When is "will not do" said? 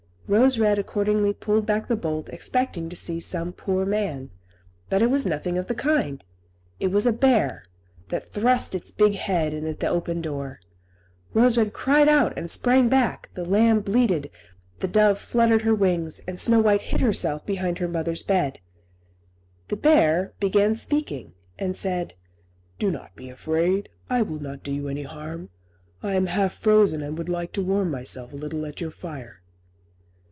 24.21-24.71